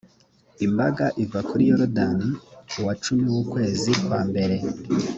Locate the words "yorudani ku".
1.69-2.77